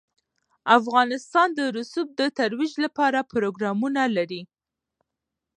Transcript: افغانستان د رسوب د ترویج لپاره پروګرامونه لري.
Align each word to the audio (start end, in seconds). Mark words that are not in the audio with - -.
افغانستان 0.79 1.47
د 1.57 1.59
رسوب 1.77 2.07
د 2.19 2.21
ترویج 2.39 2.73
لپاره 2.85 3.27
پروګرامونه 3.33 4.01
لري. 4.17 4.41